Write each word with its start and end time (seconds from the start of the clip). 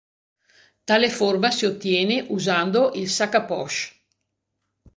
Tale 0.83 1.11
forma 1.11 1.51
si 1.51 1.65
ottiene 1.67 2.25
usando 2.29 2.89
il 2.95 3.07
"sac 3.07 3.35
à 3.35 3.43
poche". 3.45 3.95